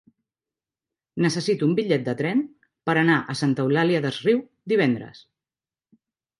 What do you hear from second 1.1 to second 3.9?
Necessito un bitllet de tren per anar a Santa